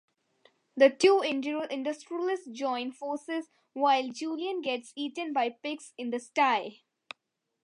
[0.75, 6.81] The two industrialists join forces while Julian gets eaten by pigs in the sty.